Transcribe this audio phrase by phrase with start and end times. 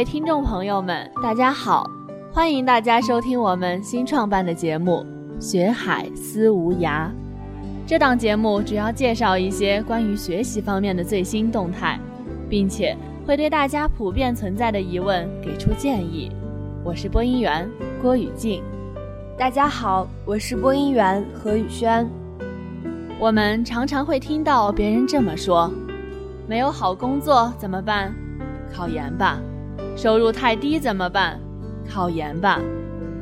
[0.00, 1.84] 各位听众朋友们，大家好，
[2.32, 5.04] 欢迎大家收听我们新创办的节目
[5.38, 7.08] 《学海思无涯》。
[7.86, 12.00] 这档节目主要介绍一些关于学习方面的最新动态，
[12.48, 12.96] 并且
[13.26, 16.32] 会对大家普遍存在的疑问给出建议。
[16.82, 17.68] 我是播音员
[18.00, 18.62] 郭雨静。
[19.36, 22.08] 大家好，我是播音员何宇轩。
[23.18, 25.70] 我们常常会听到别人这么说
[26.48, 28.14] ：“没有好工作怎么办？
[28.72, 29.38] 考研吧。
[30.02, 31.38] 收入太低怎么办？
[31.86, 32.58] 考研吧。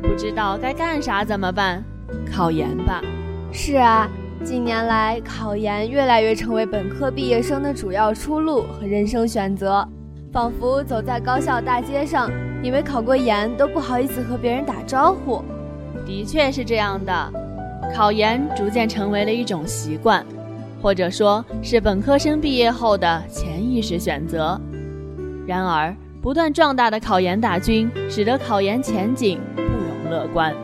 [0.01, 1.83] 不知道该干啥怎么办？
[2.33, 3.03] 考研吧。”
[3.51, 4.09] 是啊，
[4.45, 9.85] 近年来考研越来越成为本科毕业生的主要出路和人生选择，
[10.33, 12.31] 仿佛走在高校大街上，
[12.63, 15.43] 你没考过研都不好意思和别人打招呼。
[16.07, 17.33] 的确是这样的。
[17.93, 20.25] 考研逐渐成为了一种习惯，
[20.81, 24.61] 或者说是本科生毕业后的潜意识选择。
[25.45, 25.93] 然而，
[26.29, 30.55] 不断壮大的考研大军使得考研前景不容乐观。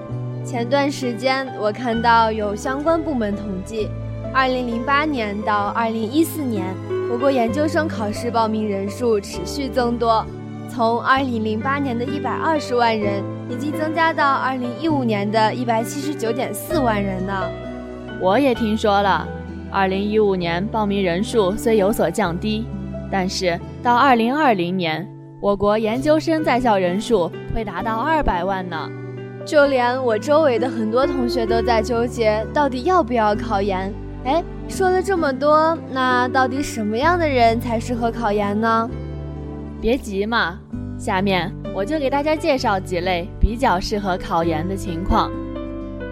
[0.45, 3.89] 前段时间，我看到有相关部门统计
[4.35, 6.67] 二零零八年到二零一四年，
[7.11, 10.23] 我国研究生考试报名人数持续增多，
[10.69, 13.25] 从二零零八年的一百二十万人。
[13.49, 17.51] 已经增加到二零一五年的一百七十九点四万人呢。
[18.21, 19.27] 我也听说了，
[19.73, 22.67] 二零一五年报名人数虽有所降低，
[23.11, 25.07] 但是到二零二零年，
[25.45, 28.89] 我国研究生在校人数会达到二百万呢。
[29.45, 33.93] 就连我周围的很多同学都在纠结，到底要不要考研？
[34.25, 38.89] 哎，说了这么多，那到底什么样的人才适合考研呢？
[39.83, 40.59] 别急嘛。
[40.97, 45.31] 下面我就给大家介绍几类比较适合考研的情况。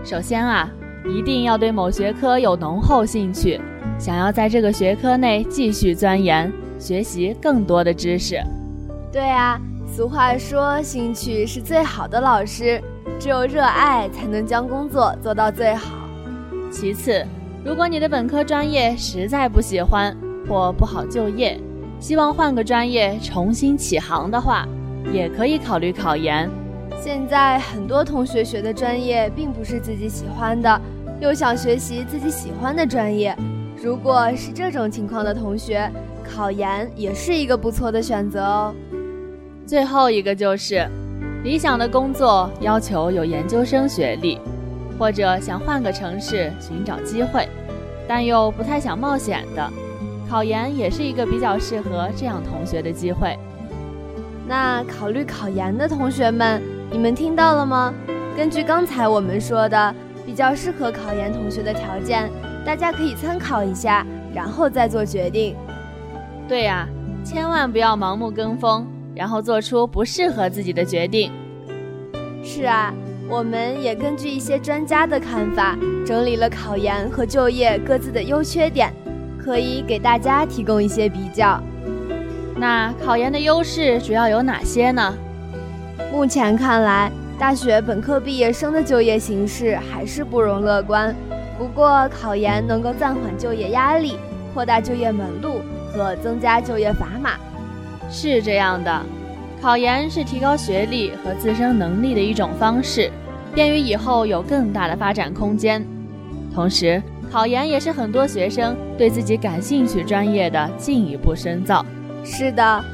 [0.04, 0.70] 首先啊，
[1.08, 3.58] 一定要对某学科有浓厚兴趣，
[3.98, 8.36] 想要在这个学科内继续钻研，学习更多的知识。
[9.12, 12.82] 对啊，俗话说，兴趣是最好的老师，
[13.20, 15.98] 只有热爱才能将工作做到最好。
[16.70, 17.22] 其次，
[17.62, 20.16] 如果你的本科专业实在不喜欢
[20.48, 21.60] 或不好就业，
[22.00, 24.66] 希望换个专业重新起航的话，
[25.12, 26.48] 也可以考虑考研。
[26.98, 30.80] 现在很多同学学的专业并不是自己喜欢的，
[31.20, 33.36] 又想学习自己喜欢的专业。
[33.76, 35.92] 如果是这种情况的同学，
[36.34, 38.74] 考研也是一个不错的选择哦。
[39.72, 40.86] 最后一个就是，
[41.42, 44.38] 理想的工作要求有研究生学历，
[44.98, 47.48] 或者想换个城市寻找机会，
[48.06, 49.70] 但又不太想冒险的。
[50.28, 53.34] 考研也是一个比较适合这样同学的机会。
[54.46, 57.94] 那考虑考研的同学们，你们听到了吗？
[58.36, 59.94] 根据刚才我们说的
[60.26, 62.30] 比较适合考研同学的条件，
[62.62, 65.56] 大家可以参考一下，然后再做决定。
[66.46, 66.86] 对呀，
[67.24, 71.30] 千万不要盲目跟风，然后做出不适合自己的决定。
[72.42, 72.92] 是啊，
[73.28, 78.92] 我们也根据一些专家的看法，整理了考研和就业各自的优缺点。
[79.44, 81.60] 可以给大家提供一些比较。
[82.56, 85.12] 那考研的优势主要有哪些呢？
[86.12, 91.12] 目前看来，大学本科毕业生的就业形势还是不容乐观。
[91.58, 94.16] 不过，考研能够暂缓就业压力，
[94.54, 95.60] 扩大就业门路
[95.92, 97.32] 和增加就业砝码。
[98.12, 99.02] 是这样的，
[99.60, 103.10] 考研是提高学历和自身能力的一种方式，
[103.54, 105.84] 便于以后有更大的发展空间。
[106.54, 107.02] 同时，
[107.32, 111.84] 考研也是很多学生对自己感兴趣专业的进一步深造。
[112.22, 112.84] 是的，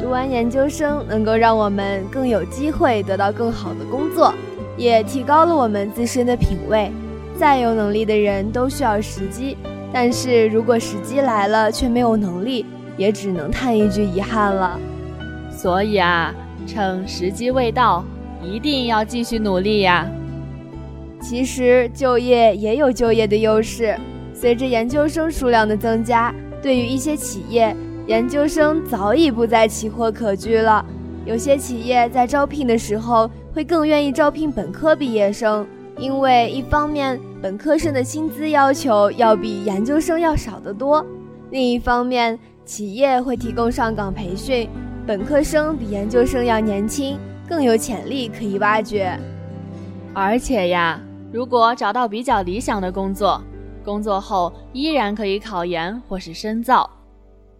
[0.00, 4.32] 读完研究生能够让我们更有机会得到更好的工作，
[4.76, 6.92] 也提高了我们自身的品味。
[7.36, 9.56] 再有能力的人都需要时机，
[9.92, 12.64] 但是如果时机来了却没有能力，
[12.98, 14.78] 也只能叹一句遗憾了。
[15.50, 16.34] 所以啊，
[16.66, 18.04] 趁时机未到，
[18.44, 20.06] 一定要继续努力呀。
[21.20, 23.98] 其实就业也有就业的优势，
[24.34, 27.74] 随着研究生数量的增加，对于一些企业，
[28.06, 30.84] 研究生早已不再奇货可居了。
[31.24, 35.66] 有些企业在招聘的时候会更愿意招聘本科毕业生，
[35.98, 41.04] 因为一方面本科生的薪资要求要比研究生要少得多，
[41.50, 44.68] 另一方面企业会提供上岗培训，
[45.06, 47.18] 本科生比研究生要年轻，
[47.48, 49.18] 更有潜力可以挖掘。
[50.12, 51.00] 而且呀。
[51.30, 53.42] 如果找到比较理想的工作，
[53.84, 56.88] 工作后依然可以考研或是深造，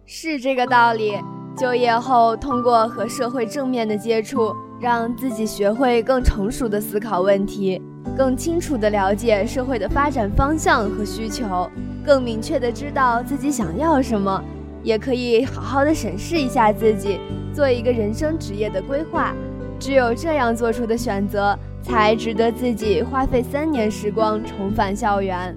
[0.05, 1.19] 是这个道理。
[1.55, 7.79] 就业后，通过和社会正面的接触，让自己学会更成熟的思考问题，
[8.17, 11.69] 更清楚地了解社会的发展方向和需求，
[12.03, 14.43] 更明确地知道自己想要什么，
[14.83, 17.19] 也可以好好的审视一下自己，
[17.53, 19.33] 做一个人生职业的规划。
[19.79, 25.55] 只有这样做出的选择，才值得自己花费三年时光重返校园。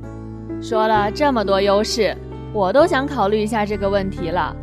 [0.61, 2.17] 说了这么多优势，
[2.53, 4.55] 我都想考虑一下这个问题了，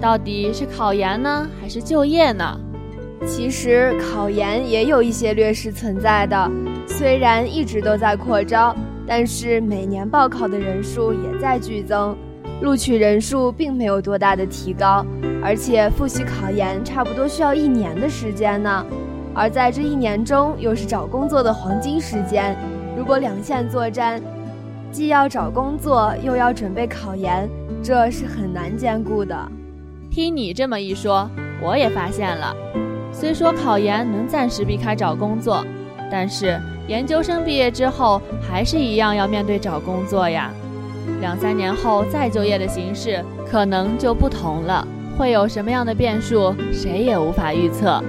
[0.00, 2.60] 到底是考研呢，还是就业呢？
[3.26, 6.50] 其实考研也有一些劣势存在的，
[6.86, 8.74] 虽然一直都在扩招，
[9.06, 12.16] 但是每年报考的人数也在剧增，
[12.62, 15.04] 录取人数并没有多大的提高，
[15.42, 18.84] 而且复习考研差不多需要一年的时间呢。
[19.34, 22.54] 而在这一年中，又是找工作的黄金时间，
[22.96, 24.20] 如果两线作战，
[24.92, 27.48] 既要找工作，又要准备考研，
[27.82, 29.36] 这是很难兼顾的。
[30.10, 31.30] 听你这么一说，
[31.62, 32.54] 我也发现了。
[33.12, 35.64] 虽说考研能暂时避开找工作，
[36.10, 40.52] 但是研究生毕业之后还是一样要面对找工作呀。
[41.20, 44.86] 两三年后再就业的形势可能就不同了，
[45.16, 48.02] 会有什么样的变数，谁也无法预测。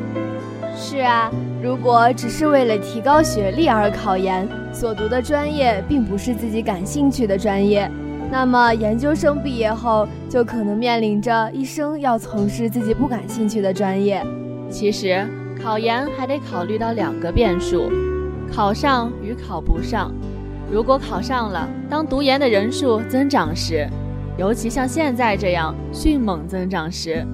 [0.75, 1.29] 是啊，
[1.61, 7.91] 如果只是为了提高学历而考研，所读的专业并不是自己感兴趣的专业，
[8.31, 14.25] 那么研究生毕业后就可能面临着一生要从事自己不感兴趣的专业。
[14.69, 15.27] 其实
[15.61, 17.91] 考研还得考虑到两个变数：
[18.51, 20.09] 考上与考不上。
[20.71, 23.85] 如果考上了，当读研的人数增长时，
[24.37, 27.27] 尤其像现在这样迅猛增长时，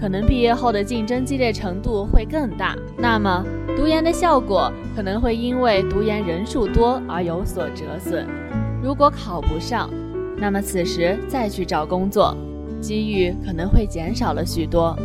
[0.00, 2.76] 可能毕业后的竞争激烈程度会更大。
[2.96, 3.44] 那么
[3.76, 8.24] 读研的效果可能会因为读研人数多而有所折损。
[8.80, 9.90] 如果考不上，
[10.36, 12.36] 那么此时再去找工作，
[12.80, 14.96] 机遇可能会减少了许多。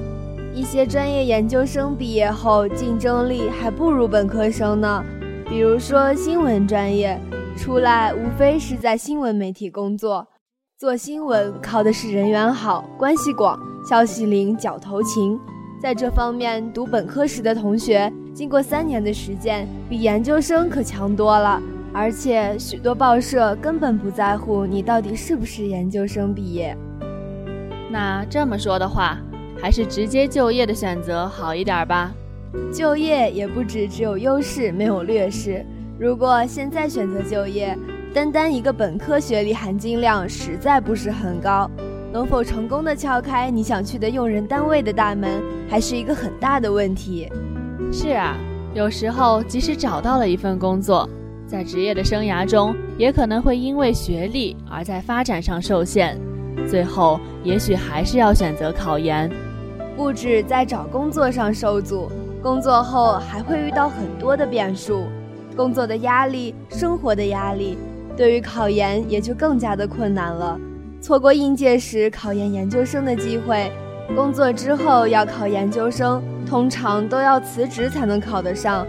[0.54, 5.04] 一些专业研究生毕业后竞争力还不如本科生呢，
[5.50, 7.20] 比如说新闻专业，
[7.62, 10.28] 出来无非是在新闻媒体工作，
[10.80, 13.56] 做新闻靠的是人缘好、关系广、
[13.88, 15.40] 消息灵、脚头勤。
[15.80, 21.62] 在这方面，读本科时的同学经过三年的实践，比研究生可强多了。
[21.94, 26.76] 而且许多报社根本不在乎你到底是不是研究生毕业。
[27.92, 29.20] 那这么说的话。
[29.62, 32.12] 还是直接就业的选择好一点吧。
[32.74, 35.64] 就业也不止只有优势没有劣势。
[36.02, 37.78] 如果现在选择就业，
[38.12, 41.70] 单单一个本科学历含金量实在不是很高，
[42.12, 45.30] 能否成功的敲开你想去的用人单位的大门，
[45.70, 47.32] 还是一个很大的问题。
[47.94, 48.36] 是啊，
[48.74, 51.08] 有时候即使找到了一份工作，
[51.46, 56.20] 在职业的生涯中也可能会因为学历而在发展上受限，
[56.68, 59.32] 最后也许还是要选择考研。
[59.96, 62.12] 不止在找工作上受阻，
[62.42, 65.06] 工作后还会遇到很多的变数，
[65.56, 67.78] 工作的压力、生活的压力，
[68.16, 70.60] 对于考研也就更加的困难了。
[71.02, 73.72] 错过应届时考研研究生的机会，
[74.16, 78.86] 工作之后要考研究生，通常都要辞职才能考得上，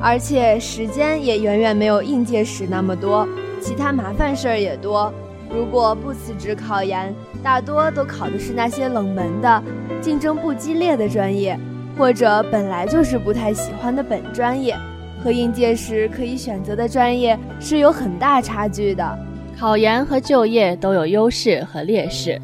[0.00, 3.26] 而且时间也远远没有应届时那么多，
[3.60, 5.12] 其他麻烦事儿也多。
[5.54, 9.62] 如果不辞职考研，大多都考的是那些冷门的、
[10.00, 11.58] 竞争不激烈的专业，
[11.96, 14.74] 或者本来就是不太喜欢的本专业，
[15.22, 19.18] 和应届时可以选择的专业是有很大差距的。
[19.58, 22.40] 考研和就业都有优势和劣势，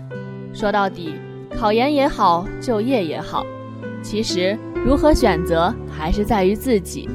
[0.53, 1.15] 说到底，
[1.59, 3.45] 考研也好，就业也好，
[4.03, 7.09] 其实如何选择还是在于自己。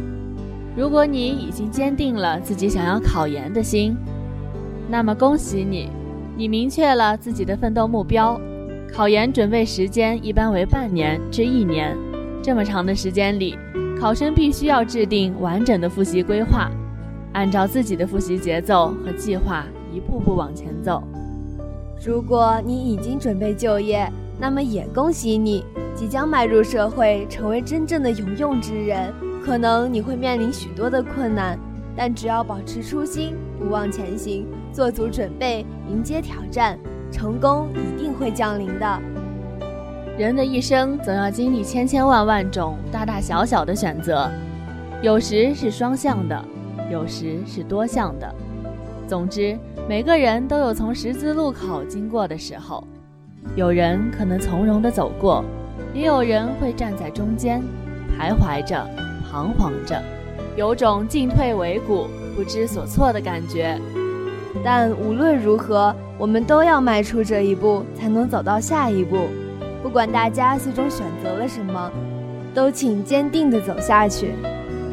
[0.75, 3.95] 如果你已经坚定了自己想要考研的心。
[4.89, 5.89] 那么恭喜你，
[6.35, 8.39] 你明确了自己的奋斗目标。
[8.93, 11.97] 考研准备时间一般为半年至一年，
[12.43, 13.57] 这么长的时间里，
[14.03, 16.69] 考生必须要制定完整的复习规划，
[17.31, 21.01] 按照自己的复习节奏和计划一步步往前走。
[22.05, 25.63] 如果你已经准备就业，那么也恭喜你，
[25.95, 29.09] 即将迈入社会，成为真正的有用之人。
[29.41, 31.57] 可能你会面临许多的困难。
[31.95, 36.77] 但只要保持初心，不忘前行，做足准备，迎接挑战，
[37.09, 39.01] 成功一定会降临的。
[40.15, 44.29] 人的一生总要经历千千万万种大大小小的选择，
[45.01, 46.45] 有时是双向的，
[46.91, 48.35] 有时是多向的。
[49.07, 49.57] 总之，
[49.89, 52.87] 每个人都有从十字路口经过的时候，
[53.55, 55.43] 有人可能从容地走过，
[55.95, 57.59] 也有人会站在中间，
[58.15, 58.87] 徘徊着，
[59.31, 59.99] 彷徨着。
[60.55, 63.81] 有种进退维谷、不知所措的感觉，
[64.63, 69.17] 但无论如何，我们都要迈出这一步，才能走到下一步。
[69.83, 71.91] 不管大家最终选择了什么，
[72.53, 74.31] 都请坚定地走下去。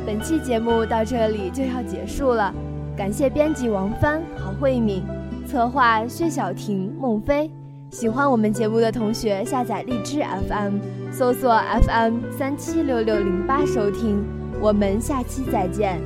[0.04, 2.52] 本期节目到这里就要结束了，
[2.96, 5.04] 感谢编辑王帆、郝慧敏，
[5.46, 7.50] 策划薛晓婷、孟飞，
[7.90, 10.78] 喜欢我们节目的同学，下载荔枝 FM，
[11.12, 14.24] 搜索 FM 三七六六零八收听。
[14.60, 15.98] 我们下期再见，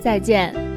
[0.00, 0.73] 再见。